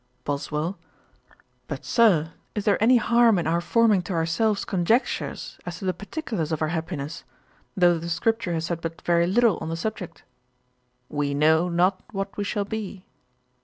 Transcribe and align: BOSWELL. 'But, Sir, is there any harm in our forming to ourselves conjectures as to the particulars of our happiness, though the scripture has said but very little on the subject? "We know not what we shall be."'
BOSWELL. 0.23 0.79
'But, 1.67 1.85
Sir, 1.85 2.33
is 2.55 2.65
there 2.65 2.81
any 2.81 2.97
harm 2.97 3.37
in 3.37 3.45
our 3.45 3.61
forming 3.61 4.01
to 4.01 4.13
ourselves 4.13 4.65
conjectures 4.65 5.59
as 5.63 5.77
to 5.77 5.85
the 5.85 5.93
particulars 5.93 6.51
of 6.51 6.59
our 6.63 6.69
happiness, 6.69 7.23
though 7.77 7.99
the 7.99 8.09
scripture 8.09 8.53
has 8.53 8.65
said 8.65 8.81
but 8.81 9.03
very 9.03 9.27
little 9.27 9.57
on 9.59 9.69
the 9.69 9.77
subject? 9.77 10.23
"We 11.07 11.35
know 11.35 11.69
not 11.69 12.01
what 12.13 12.35
we 12.35 12.43
shall 12.43 12.65
be."' 12.65 13.05